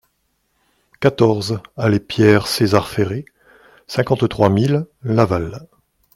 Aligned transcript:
quatorze 0.99 1.59
allée 1.77 1.99
Pierre 1.99 2.47
César 2.47 2.87
Ferret, 2.87 3.23
cinquante-trois 3.85 4.49
mille 4.49 4.87
Laval 5.03 5.67